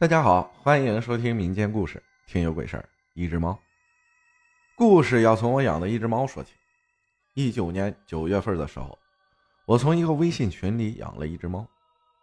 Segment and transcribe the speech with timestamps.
[0.00, 2.88] 大家好，欢迎收听民间故事，听有鬼事儿。
[3.14, 3.58] 一只猫，
[4.76, 6.52] 故事要从我养的一只猫说起。
[7.34, 8.96] 一九年九月份的时候，
[9.66, 11.66] 我从一个微信群里养了一只猫。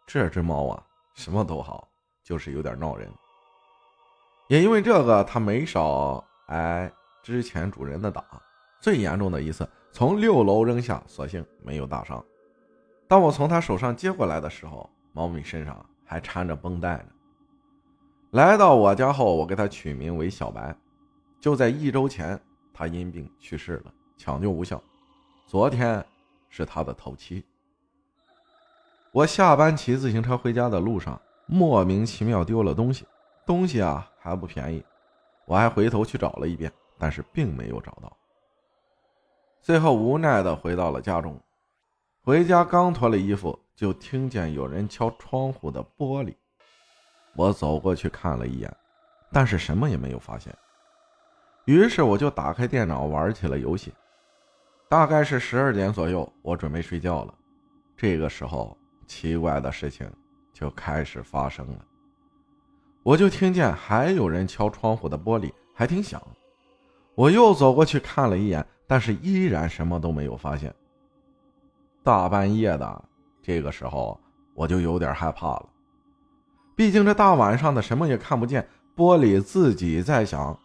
[0.08, 0.82] 这只猫啊，
[1.16, 1.86] 什么都好，
[2.24, 3.12] 就是有点闹人。
[4.48, 6.90] 也因为这个，它没少挨
[7.22, 8.24] 之前主人的打。
[8.80, 12.26] 最严重的一次，从六楼扔下，所幸没有大伤。
[13.06, 17.08] 当我从它手上接过来的时候，猫咪身上还缠着绷带呢。
[18.36, 20.76] 来到我家后，我给他取名为小白。
[21.40, 22.38] 就在一周前，
[22.74, 24.84] 他因病去世了，抢救无效。
[25.46, 26.06] 昨天
[26.50, 27.46] 是他的头七。
[29.14, 33.06] 我下班骑自行车回家的路上，莫名其妙丢了东西，
[33.46, 34.84] 东西啊还不便宜，
[35.46, 38.18] 我还回头去找了一遍，但是并没有找到。
[39.62, 41.40] 最后无奈的回到了家中，
[42.22, 46.36] 回家刚脱了衣服，就听见有人敲窗户的玻璃。
[47.36, 48.74] 我走过去看了一眼，
[49.32, 50.56] 但是什么也没有发现。
[51.66, 53.94] 于是我就打开电脑玩起了游戏。
[54.88, 57.34] 大概是十二点左右，我准备睡觉了。
[57.98, 58.78] 这个时候，
[59.08, 60.10] 奇怪的事情
[60.54, 61.86] 就开始发生了。
[63.02, 66.22] 我就听见还有人敲窗户的玻璃，还挺响。
[67.16, 70.74] 我又走过去看了一眼，但是依然什么都没有发现。
[72.04, 73.04] 大半夜的，
[73.42, 74.20] 这个时候
[74.54, 75.70] 我就有点害怕了。
[76.76, 80.60] 毕竟这大晚上的什么也看不见，玻璃自己在响。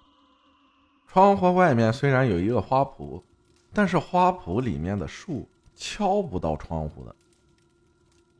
[1.07, 3.23] 窗户外面虽然有一个花圃，
[3.73, 7.15] 但是花圃里面的树敲不到窗户的。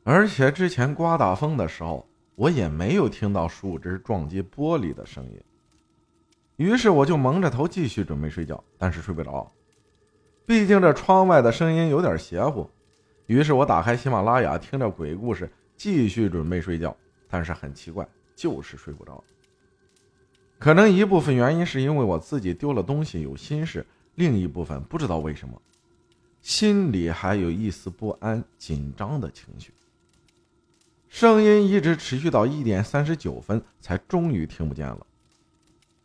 [0.03, 5.41] 而且之前刮大风的时候，我也没有听到树枝撞击玻璃的声音。
[6.57, 9.51] 于是我就蒙着头继续准备睡觉，但是睡不着，
[10.45, 12.69] 毕竟这窗外的声音有点邪乎。
[13.27, 16.97] 于是我打开喜马拉雅，听着鬼故事，继续准备睡觉。
[17.31, 19.23] 但是很奇怪，就是睡不着。
[20.59, 25.59] 可能一部分原因是因为我自己丢了东西有心事，另一部分不知道为什么，
[26.43, 29.73] 心里还有一丝不安、紧张的情绪。
[31.09, 35.07] 声音一直持续到一点三十九分，才终于听不见了。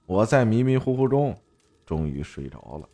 [0.06, 1.36] 我在迷迷糊糊中，
[1.86, 2.90] 终于睡着了。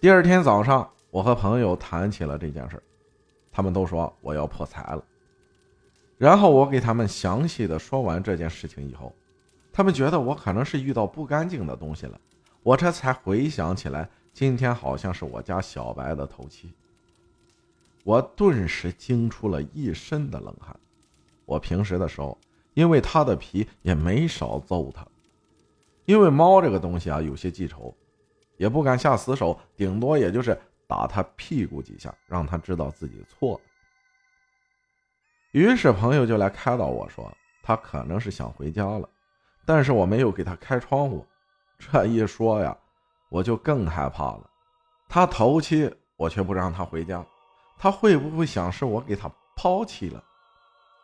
[0.00, 2.82] 第二天早上，我和朋友谈起了这件事
[3.50, 5.02] 他们都说我要破财了。
[6.24, 9.14] 然后我给他们详细的说完这件事情以后，
[9.70, 12.18] 他们觉得我可能是遇到不干净的东西了。
[12.62, 16.72] 我这才回想起来，今天好像是我家小白的头七。
[18.04, 20.74] 我顿时惊出了一身的冷汗。
[21.44, 22.38] 我平时的时候，
[22.72, 25.06] 因为他的皮也没少揍他，
[26.06, 27.94] 因为猫这个东西啊有些记仇，
[28.56, 33.60] 也不敢下死手，顶多也就是打他屁股几下，让他知道自己错了。
[35.54, 37.32] 于是朋友就来开导我说，
[37.62, 39.08] 他可能是想回家了，
[39.64, 41.24] 但是我没有给他开窗户。
[41.78, 42.76] 这一说呀，
[43.28, 44.50] 我就更害怕了。
[45.08, 47.24] 他头七，我却不让他回家，
[47.78, 50.20] 他会不会想是我给他抛弃了？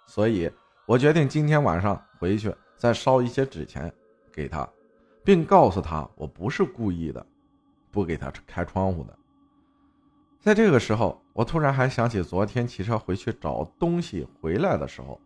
[0.09, 0.50] 所以
[0.84, 3.93] 我决定今天晚上回去再烧一些纸钱
[4.33, 4.69] 给他，
[5.22, 7.25] 并告诉他我不是故意的，
[7.93, 9.16] 不给他开窗户的。
[10.41, 15.20] 在这个时候，我突然还想起昨天骑车回去找东西回来的时候，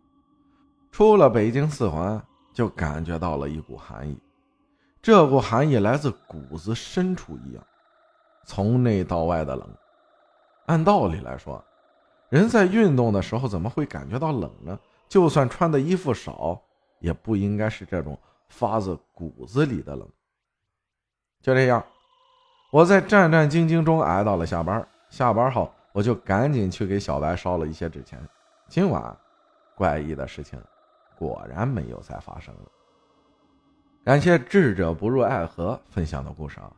[0.91, 2.21] 出了北京四环
[2.53, 4.17] 就感觉到了一股寒意，
[5.01, 7.63] 这股寒意来自骨子深处一样，
[8.45, 9.67] 从内到外的冷。
[10.67, 11.63] 按道理来说，
[12.29, 14.79] 人在运动的时候怎么会感觉到冷呢？
[15.07, 16.59] 就算穿的衣服少，
[16.99, 18.17] 也不应该是这种
[18.49, 20.07] 发自骨子里的冷。
[21.41, 21.85] 就这样，
[22.71, 24.87] 我在战战兢兢中挨到了下班。
[25.11, 28.19] 下班后，我就赶紧去给小白烧了一些纸钱。
[28.67, 29.17] 今晚，
[29.75, 30.61] 怪异的事情
[31.17, 32.71] 果然没有再发生了。
[34.03, 36.69] 感谢智者不入爱河分享的故事啊！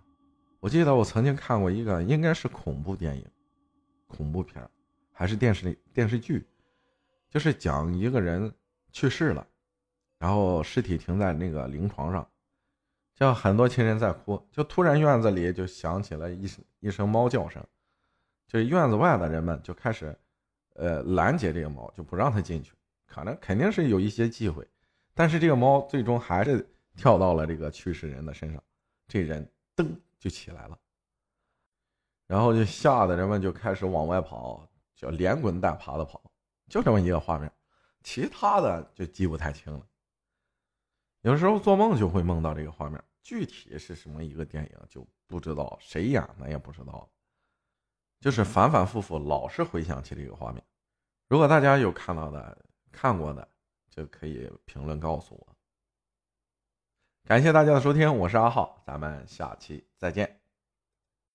[0.59, 3.25] 我记得我曾经看过一个，应该是恐怖电影、
[4.05, 4.63] 恐怖片
[5.11, 6.47] 还是电视电视剧，
[7.27, 8.53] 就是讲一个人
[8.91, 9.43] 去世了，
[10.19, 12.29] 然后尸体停在那个灵床上，
[13.15, 17.65] 就很多亲人在哭，就突然院子里就响起了一声一声猫叫声。
[18.47, 20.17] 就院子外的人们就开始，
[20.75, 22.73] 呃，拦截这个猫，就不让它进去。
[23.05, 24.67] 可能肯定是有一些忌讳，
[25.13, 28.63] 但是这个猫最终还是跳到了这个去世人的身上，
[29.07, 29.87] 这人噔
[30.19, 30.79] 就起来了，
[32.25, 36.21] 然后就吓得人们就开始往外跑，就连滚带爬的跑，
[36.69, 37.51] 就这么一个画面，
[38.03, 39.85] 其他的就记不太清了。
[41.21, 47.09] 有时候做梦就会梦到这个画面，具体是什么一个电影就不知道，谁演的也不知道。
[48.19, 50.63] 就是反反复复老是回想起这个画面。
[51.27, 52.57] 如果大家有看到的
[52.91, 53.47] 看过的
[53.89, 55.55] 就可以评论告诉我。
[57.25, 60.46] 感谢大家的收听我是阿浩咱们下期再见。